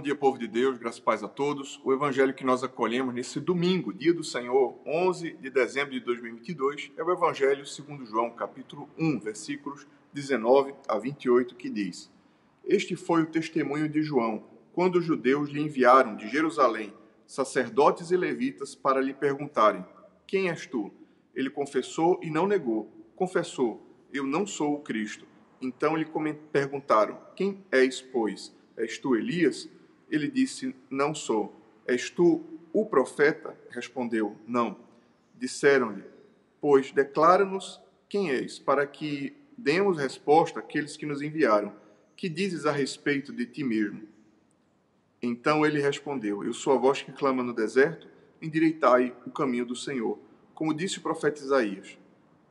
dia, 0.00 0.14
povo 0.14 0.38
de 0.38 0.46
Deus, 0.46 0.78
graças 0.78 0.98
e 0.98 1.02
paz 1.02 1.22
a 1.22 1.28
todos. 1.28 1.80
O 1.84 1.92
evangelho 1.92 2.34
que 2.34 2.44
nós 2.44 2.62
acolhemos 2.62 3.14
nesse 3.14 3.40
domingo, 3.40 3.92
dia 3.92 4.12
do 4.12 4.22
Senhor, 4.22 4.78
11 4.86 5.32
de 5.40 5.50
dezembro 5.50 5.92
de 5.92 6.00
2022, 6.00 6.92
é 6.96 7.02
o 7.02 7.10
evangelho 7.10 7.64
segundo 7.64 8.04
João, 8.04 8.30
capítulo 8.30 8.88
1, 8.98 9.20
versículos 9.20 9.86
19 10.12 10.74
a 10.88 10.98
28, 10.98 11.54
que 11.54 11.70
diz: 11.70 12.10
Este 12.64 12.96
foi 12.96 13.22
o 13.22 13.26
testemunho 13.26 13.88
de 13.88 14.02
João, 14.02 14.44
quando 14.72 14.96
os 14.96 15.04
judeus 15.04 15.48
lhe 15.50 15.60
enviaram 15.60 16.16
de 16.16 16.28
Jerusalém 16.28 16.92
sacerdotes 17.26 18.10
e 18.10 18.16
levitas 18.16 18.74
para 18.74 19.00
lhe 19.00 19.14
perguntarem: 19.14 19.84
Quem 20.26 20.48
és 20.50 20.66
tu? 20.66 20.92
Ele 21.34 21.48
confessou 21.48 22.20
e 22.22 22.30
não 22.30 22.46
negou. 22.46 22.90
Confessou: 23.14 23.86
Eu 24.12 24.26
não 24.26 24.46
sou 24.46 24.74
o 24.74 24.80
Cristo. 24.80 25.26
Então 25.60 25.96
lhe 25.96 26.06
perguntaram: 26.52 27.18
Quem 27.34 27.64
és, 27.70 28.00
pois? 28.00 28.54
És 28.76 28.98
tu 28.98 29.16
Elias? 29.16 29.68
Ele 30.10 30.28
disse: 30.28 30.74
Não 30.90 31.14
sou. 31.14 31.54
És 31.86 32.10
tu 32.10 32.44
o 32.72 32.84
profeta? 32.84 33.56
Respondeu: 33.70 34.36
Não. 34.46 34.76
Disseram-lhe: 35.34 36.04
Pois 36.60 36.92
declara-nos 36.92 37.80
quem 38.08 38.30
és, 38.30 38.58
para 38.58 38.86
que 38.86 39.36
demos 39.56 39.98
resposta 39.98 40.60
àqueles 40.60 40.96
que 40.96 41.06
nos 41.06 41.22
enviaram. 41.22 41.72
Que 42.16 42.28
dizes 42.28 42.64
a 42.64 42.72
respeito 42.72 43.32
de 43.32 43.44
ti 43.44 43.62
mesmo? 43.62 44.02
Então 45.20 45.66
ele 45.66 45.80
respondeu: 45.80 46.44
Eu 46.44 46.52
sou 46.52 46.72
a 46.72 46.78
voz 46.78 47.02
que 47.02 47.12
clama 47.12 47.42
no 47.42 47.52
deserto, 47.52 48.08
endireitai 48.40 49.14
o 49.26 49.30
caminho 49.30 49.66
do 49.66 49.76
Senhor, 49.76 50.18
como 50.54 50.74
disse 50.74 50.98
o 50.98 51.02
profeta 51.02 51.40
Isaías. 51.40 51.98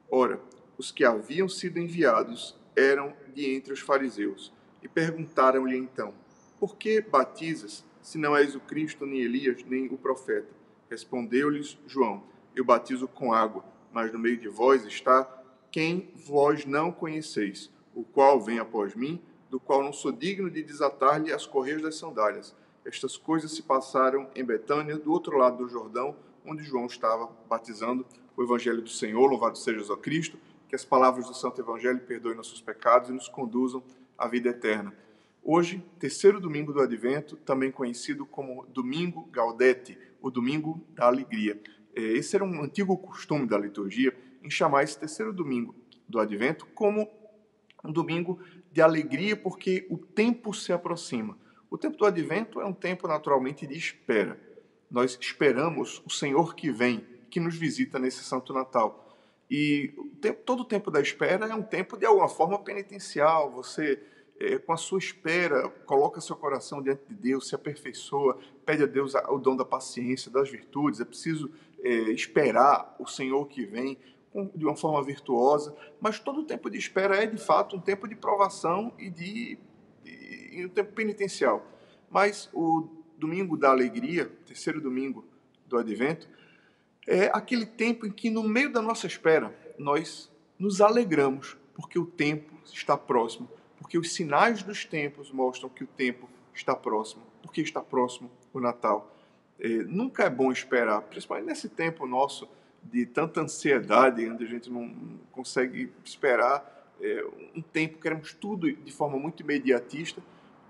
Ora, 0.09 0.39
os 0.78 0.92
que 0.92 1.03
haviam 1.03 1.48
sido 1.48 1.80
enviados 1.80 2.56
eram 2.76 3.14
de 3.33 3.50
entre 3.50 3.73
os 3.73 3.80
fariseus. 3.80 4.52
E 4.83 4.88
perguntaram-lhe 4.88 5.78
então: 5.78 6.14
Por 6.59 6.75
que 6.75 7.02
batizas, 7.02 7.86
se 8.02 8.17
não 8.17 8.36
és 8.36 8.56
o 8.56 8.59
Cristo, 8.59 9.06
nem 9.06 9.22
Elias, 9.22 9.64
nem 9.64 9.88
o 9.88 9.98
profeta? 9.98 10.50
Respondeu-lhes 10.89 11.78
João: 11.88 12.23
Eu 12.56 12.64
batizo 12.64 13.08
com 13.08 13.34
água, 13.34 13.64
mas 13.92 14.11
no 14.11 14.20
meio 14.20 14.38
de 14.38 14.48
vós 14.48 14.86
está 14.86 15.30
quem 15.72 16.09
vós 16.16 16.66
não 16.66 16.92
conheceis, 16.92 17.70
o 17.94 18.03
qual 18.03 18.39
vem 18.39 18.59
após 18.59 18.95
mim, 18.95 19.22
do 19.50 19.59
qual 19.59 19.83
não 19.83 19.92
sou 19.92 20.11
digno 20.11 20.50
de 20.50 20.64
desatar-lhe 20.64 21.33
as 21.33 21.45
correias 21.45 21.81
das 21.81 21.95
sandálias. 21.95 22.56
Estas 22.86 23.17
coisas 23.17 23.52
se 23.52 23.64
passaram 23.64 24.30
em 24.36 24.44
Betânia, 24.44 24.98
do 24.98 25.11
outro 25.11 25.38
lado 25.38 25.58
do 25.58 25.67
Jordão, 25.67 26.16
onde 26.45 26.64
João 26.64 26.86
estava 26.86 27.30
batizando 27.50 28.06
o 28.38 28.44
Evangelho 28.44 28.81
do 28.81 28.89
Senhor. 28.89 29.28
Louvado 29.28 29.58
seja 29.58 29.80
Jesus 29.80 30.00
Cristo. 30.02 30.38
Que 30.67 30.76
as 30.76 30.86
palavras 30.86 31.28
do 31.28 31.33
Santo 31.33 31.61
Evangelho 31.61 32.00
perdoem 32.00 32.36
nossos 32.36 32.61
pecados 32.61 33.09
e 33.09 33.14
nos 33.14 33.28
conduzam 33.28 33.83
a 34.17 34.28
vida 34.28 34.50
eterna. 34.50 34.95
Hoje, 35.48 35.86
terceiro 36.00 36.42
domingo 36.42 36.74
do 36.74 36.82
Advento, 36.82 37.38
também 37.38 37.70
conhecido 37.70 38.26
como 38.26 38.66
Domingo 38.66 39.30
Gaudete, 39.32 39.96
o 40.20 40.32
Domingo 40.32 40.84
da 40.90 41.06
Alegria. 41.06 41.62
É, 41.96 42.02
esse 42.02 42.36
era 42.36 42.44
um 42.44 42.64
antigo 42.64 42.98
costume 42.98 43.46
da 43.46 43.56
liturgia 43.56 44.12
em 44.44 44.50
chamar 44.50 44.82
esse 44.82 44.98
terceiro 44.98 45.32
domingo 45.32 45.76
do 46.10 46.20
Advento 46.20 46.66
como 46.73 47.08
um 47.84 47.92
domingo 47.92 48.40
de 48.72 48.82
alegria, 48.82 49.38
porque 49.38 49.86
o 49.88 50.00
tempo 50.00 50.52
se 50.52 50.73
aproxima. 50.73 51.38
O 51.70 51.78
tempo 51.78 51.96
do 51.96 52.06
Advento 52.08 52.60
é 52.60 52.66
um 52.66 52.73
tempo 52.73 53.08
naturalmente 53.08 53.68
de 53.68 53.78
espera. 53.78 54.42
Nós 54.90 55.16
esperamos 55.22 56.02
o 56.08 56.10
Senhor 56.10 56.56
que 56.56 56.72
vem, 56.72 57.06
que 57.30 57.40
nos 57.40 57.56
visita 57.56 58.00
nesse 58.00 58.23
Santo 58.23 58.52
Natal. 58.52 59.16
E 59.48 59.94
o 59.96 60.06
tempo, 60.20 60.42
todo 60.44 60.62
o 60.62 60.66
tempo 60.66 60.90
da 60.90 61.00
espera 61.00 61.45
é 61.45 61.54
um 61.54 61.61
tempo 61.61 61.98
de 61.98 62.05
alguma 62.08 62.28
forma 62.28 62.58
penitencial. 62.58 63.52
Você 63.52 64.02
é, 64.40 64.58
com 64.58 64.73
a 64.73 64.78
sua 64.78 65.00
espera, 65.00 65.70
coloca 65.86 66.20
seu 66.20 66.36
coração 66.36 66.82
diante 66.82 67.04
de 67.08 67.16
Deus, 67.16 67.48
se 67.48 67.56
aperfeiçoa, 67.56 68.38
pede 68.66 68.84
a 68.84 68.86
Deus 68.86 69.14
o 69.30 69.38
dom 69.38 69.56
da 69.56 69.66
paciência, 69.66 70.30
das 70.32 70.50
virtudes. 70.50 71.00
É 71.00 71.06
preciso 71.06 71.50
é, 71.82 71.90
esperar 72.12 72.96
o 73.00 73.08
Senhor 73.08 73.46
que 73.48 73.66
vem 73.66 73.98
de 74.54 74.66
uma 74.66 74.76
forma 74.76 75.02
virtuosa, 75.02 75.73
mas 76.02 76.20
todo 76.20 76.44
tempo 76.44 76.70
de 76.70 76.78
espera 76.78 77.23
é 77.23 77.26
de 77.26 77.38
fato 77.38 77.78
um 77.78 77.80
tempo 77.80 78.06
de 78.06 78.16
provação 78.16 78.92
e 79.00 79.10
de 79.10 79.58
e 80.06 80.66
um 80.66 80.70
tempo 80.70 80.94
penitencial. 80.94 81.66
Mas 82.10 82.50
o 82.54 82.88
domingo 83.17 83.58
da 83.58 83.70
alegria, 83.70 84.26
terceiro 84.46 84.82
domingo 84.82 85.26
do 85.66 85.78
Advento, 85.78 86.28
é 87.08 87.28
aquele 87.34 87.66
tempo 87.66 88.06
em 88.06 88.12
que 88.12 88.30
no 88.30 88.44
meio 88.44 88.72
da 88.72 88.82
nossa 88.82 89.08
espera 89.08 89.56
nós 89.78 90.32
nos 90.58 90.82
alegramos 90.82 91.58
porque 91.73 92.00
o 92.00 92.06
tempo 92.06 92.54
está 92.66 92.98
próximo 92.98 93.50
porque 93.86 94.00
os 94.00 94.14
sinais 94.14 94.64
dos 94.64 94.84
tempos 94.84 95.32
mostram 95.32 95.70
que 95.70 95.84
o 95.84 95.88
tempo 95.88 96.28
está 96.56 96.76
próximo, 96.76 97.22
porque 97.44 97.62
está 97.62 97.82
próximo 97.82 98.32
o 98.52 98.60
Natal. 98.60 99.16
É, 99.60 99.68
nunca 99.84 100.23
é 100.23 100.30
bom 100.30 100.52
esperar, 100.52 101.04
principalmente 101.04 101.46
nesse 101.46 101.70
tempo 101.70 102.08
nosso 102.08 102.50
de 102.82 103.06
tanta 103.06 103.42
ansiedade, 103.42 104.28
onde 104.28 104.44
a 104.44 104.48
gente 104.48 104.72
não 104.72 104.92
consegue 105.32 105.94
esperar 106.04 106.90
é, 107.00 107.23
um 107.56 107.62
tempo, 107.62 108.00
queremos 108.00 108.34
tudo 108.34 108.73
de 108.73 108.92
forma 108.92 109.20
muito 109.20 109.44
imediatista. 109.44 110.20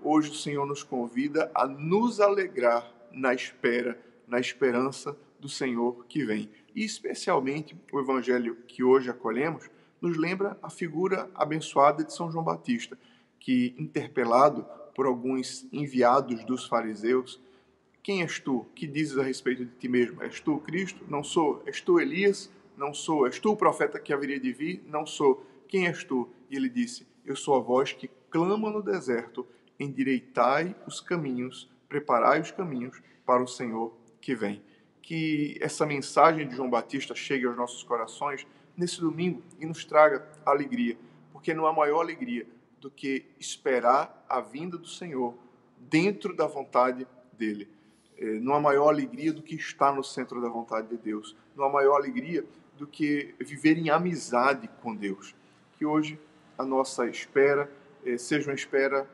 Hoje 0.02 0.30
o 0.30 0.34
Senhor 0.34 0.66
nos 0.66 0.82
convida 0.82 1.50
a 1.54 1.66
nos 1.66 2.20
alegrar 2.20 2.86
na 3.10 3.32
espera, 3.32 3.98
na 4.28 4.38
esperança 4.38 5.16
do 5.40 5.48
Senhor 5.48 6.04
que 6.06 6.22
vem. 6.22 6.50
E 6.74 6.84
especialmente 6.84 7.74
o 7.90 7.98
evangelho 7.98 8.56
que 8.68 8.84
hoje 8.84 9.08
acolhemos 9.08 9.70
nos 10.06 10.16
lembra 10.16 10.56
a 10.62 10.70
figura 10.70 11.28
abençoada 11.34 12.04
de 12.04 12.12
São 12.12 12.30
João 12.30 12.44
Batista, 12.44 12.96
que, 13.40 13.74
interpelado 13.76 14.64
por 14.94 15.06
alguns 15.06 15.66
enviados 15.72 16.44
dos 16.44 16.66
fariseus, 16.66 17.40
quem 18.02 18.22
és 18.22 18.38
tu? 18.38 18.64
Que 18.74 18.86
dizes 18.86 19.18
a 19.18 19.22
respeito 19.24 19.64
de 19.64 19.72
ti 19.72 19.88
mesmo? 19.88 20.22
És 20.22 20.38
tu 20.38 20.58
Cristo? 20.60 21.04
Não 21.08 21.24
sou. 21.24 21.60
És 21.66 21.80
tu 21.80 21.98
Elias? 21.98 22.48
Não 22.76 22.94
sou. 22.94 23.26
És 23.26 23.40
tu 23.40 23.50
o 23.50 23.56
profeta 23.56 23.98
que 23.98 24.12
haveria 24.12 24.38
de 24.38 24.52
vir? 24.52 24.84
Não 24.86 25.04
sou. 25.04 25.44
Quem 25.66 25.88
és 25.88 26.04
tu? 26.04 26.28
E 26.48 26.54
ele 26.54 26.68
disse: 26.68 27.04
Eu 27.24 27.34
sou 27.34 27.56
a 27.56 27.58
voz 27.58 27.92
que 27.92 28.08
clama 28.30 28.70
no 28.70 28.80
deserto: 28.80 29.44
endireitai 29.78 30.76
os 30.86 31.00
caminhos, 31.00 31.68
preparai 31.88 32.40
os 32.40 32.52
caminhos 32.52 33.02
para 33.24 33.42
o 33.42 33.48
Senhor 33.48 33.92
que 34.20 34.36
vem. 34.36 34.62
Que 35.02 35.58
essa 35.60 35.84
mensagem 35.84 36.46
de 36.46 36.54
João 36.54 36.70
Batista 36.70 37.12
chegue 37.12 37.44
aos 37.44 37.56
nossos 37.56 37.82
corações 37.82 38.46
nesse 38.76 39.00
domingo 39.00 39.42
e 39.58 39.66
nos 39.66 39.84
traga 39.84 40.26
alegria, 40.44 40.96
porque 41.32 41.54
não 41.54 41.66
há 41.66 41.72
maior 41.72 42.00
alegria 42.00 42.46
do 42.80 42.90
que 42.90 43.24
esperar 43.38 44.24
a 44.28 44.40
vinda 44.40 44.76
do 44.76 44.86
Senhor 44.86 45.34
dentro 45.78 46.34
da 46.34 46.46
vontade 46.46 47.06
dele. 47.32 47.68
É, 48.18 48.24
não 48.40 48.54
há 48.54 48.60
maior 48.60 48.88
alegria 48.88 49.32
do 49.32 49.42
que 49.42 49.54
estar 49.54 49.94
no 49.94 50.02
centro 50.02 50.40
da 50.40 50.48
vontade 50.48 50.88
de 50.88 50.96
Deus. 50.96 51.36
Não 51.54 51.64
há 51.64 51.70
maior 51.70 51.96
alegria 51.96 52.44
do 52.76 52.86
que 52.86 53.34
viver 53.40 53.78
em 53.78 53.90
amizade 53.90 54.68
com 54.82 54.94
Deus. 54.94 55.34
Que 55.76 55.84
hoje 55.84 56.18
a 56.56 56.64
nossa 56.64 57.06
espera 57.06 57.70
é, 58.04 58.16
seja 58.16 58.50
uma 58.50 58.54
espera 58.54 59.08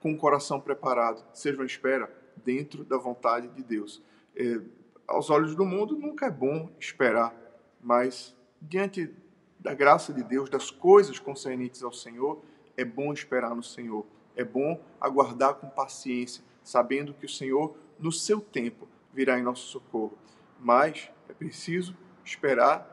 com 0.00 0.12
o 0.12 0.16
coração 0.16 0.60
preparado, 0.60 1.24
seja 1.32 1.58
uma 1.58 1.66
espera 1.66 2.12
dentro 2.44 2.84
da 2.84 2.96
vontade 2.96 3.48
de 3.48 3.62
Deus. 3.62 4.02
É, 4.36 4.60
aos 5.06 5.30
olhos 5.30 5.54
do 5.54 5.64
mundo, 5.64 5.96
nunca 5.96 6.26
é 6.26 6.30
bom 6.30 6.70
esperar, 6.78 7.34
mas 7.80 8.34
diante 8.68 9.14
da 9.58 9.74
graça 9.74 10.12
de 10.12 10.22
Deus, 10.22 10.48
das 10.48 10.70
coisas 10.70 11.18
concernentes 11.18 11.82
ao 11.82 11.92
Senhor, 11.92 12.42
é 12.76 12.84
bom 12.84 13.12
esperar 13.12 13.54
no 13.54 13.62
Senhor. 13.62 14.06
É 14.34 14.44
bom 14.44 14.80
aguardar 15.00 15.54
com 15.54 15.68
paciência, 15.68 16.42
sabendo 16.64 17.12
que 17.14 17.26
o 17.26 17.28
Senhor, 17.28 17.76
no 17.98 18.10
seu 18.10 18.40
tempo, 18.40 18.88
virá 19.12 19.38
em 19.38 19.42
nosso 19.42 19.66
socorro. 19.68 20.16
Mas 20.58 21.10
é 21.28 21.32
preciso 21.32 21.96
esperar 22.24 22.91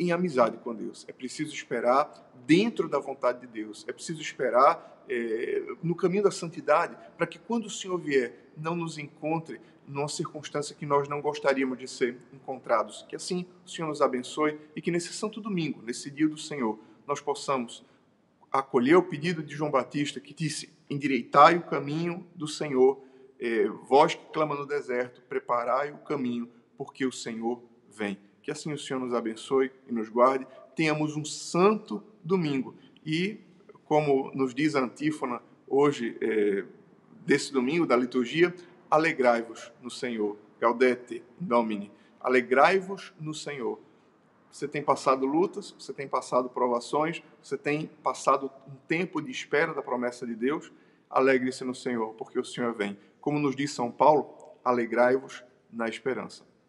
em 0.00 0.12
amizade 0.12 0.56
com 0.56 0.74
Deus. 0.74 1.04
É 1.06 1.12
preciso 1.12 1.52
esperar 1.52 2.32
dentro 2.46 2.88
da 2.88 2.98
vontade 2.98 3.42
de 3.42 3.46
Deus. 3.46 3.84
É 3.86 3.92
preciso 3.92 4.22
esperar 4.22 5.04
é, 5.06 5.62
no 5.82 5.94
caminho 5.94 6.22
da 6.22 6.30
santidade, 6.30 6.96
para 7.18 7.26
que 7.26 7.38
quando 7.38 7.66
o 7.66 7.70
Senhor 7.70 7.98
vier, 7.98 8.50
não 8.56 8.74
nos 8.74 8.96
encontre 8.96 9.60
numa 9.86 10.08
circunstância 10.08 10.74
que 10.74 10.86
nós 10.86 11.06
não 11.06 11.20
gostaríamos 11.20 11.78
de 11.78 11.86
ser 11.86 12.16
encontrados. 12.32 13.04
Que 13.08 13.14
assim 13.14 13.44
o 13.66 13.68
Senhor 13.68 13.88
nos 13.88 14.00
abençoe 14.00 14.58
e 14.74 14.80
que 14.80 14.90
nesse 14.90 15.12
santo 15.12 15.38
domingo, 15.38 15.82
nesse 15.82 16.10
dia 16.10 16.28
do 16.28 16.38
Senhor, 16.38 16.78
nós 17.06 17.20
possamos 17.20 17.84
acolher 18.50 18.96
o 18.96 19.02
pedido 19.02 19.42
de 19.42 19.54
João 19.54 19.70
Batista, 19.70 20.18
que 20.18 20.32
disse: 20.32 20.72
Endireitai 20.88 21.56
o 21.56 21.62
caminho 21.62 22.26
do 22.34 22.48
Senhor, 22.48 23.02
é, 23.38 23.68
vós 23.86 24.14
que 24.14 24.24
clama 24.32 24.54
no 24.54 24.66
deserto, 24.66 25.20
preparai 25.28 25.92
o 25.92 25.98
caminho, 25.98 26.48
porque 26.76 27.04
o 27.04 27.12
Senhor 27.12 27.62
vem. 27.90 28.18
Que 28.42 28.50
assim 28.50 28.72
o 28.72 28.78
Senhor 28.78 29.00
nos 29.00 29.14
abençoe 29.14 29.70
e 29.88 29.92
nos 29.92 30.08
guarde. 30.08 30.46
Tenhamos 30.74 31.16
um 31.16 31.24
santo 31.24 32.02
domingo. 32.24 32.74
E, 33.04 33.38
como 33.84 34.30
nos 34.34 34.54
diz 34.54 34.74
a 34.74 34.80
antífona 34.80 35.42
hoje, 35.66 36.16
é, 36.20 36.64
desse 37.24 37.52
domingo 37.52 37.86
da 37.86 37.96
liturgia, 37.96 38.54
alegrai-vos 38.90 39.72
no 39.82 39.90
Senhor. 39.90 40.36
Gaudete 40.60 41.22
Domini. 41.38 41.90
Alegrai-vos 42.20 43.14
no 43.18 43.32
Senhor. 43.32 43.80
Você 44.50 44.66
tem 44.66 44.82
passado 44.82 45.24
lutas, 45.24 45.74
você 45.78 45.92
tem 45.92 46.08
passado 46.08 46.48
provações, 46.50 47.22
você 47.40 47.56
tem 47.56 47.86
passado 48.02 48.50
um 48.66 48.74
tempo 48.88 49.22
de 49.22 49.30
espera 49.30 49.72
da 49.72 49.80
promessa 49.80 50.26
de 50.26 50.34
Deus. 50.34 50.72
Alegre-se 51.08 51.64
no 51.64 51.74
Senhor, 51.74 52.14
porque 52.14 52.38
o 52.38 52.44
Senhor 52.44 52.74
vem. 52.74 52.98
Como 53.20 53.38
nos 53.38 53.54
diz 53.54 53.72
São 53.72 53.90
Paulo, 53.90 54.34
alegrai-vos 54.64 55.44
na 55.72 55.88
esperança. 55.88 56.44